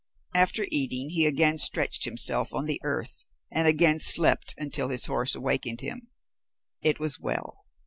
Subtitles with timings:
[0.33, 5.35] After eating, he again stretched himself on the earth and again slept until his horse
[5.35, 6.07] awakened him.
[6.81, 7.67] It was well.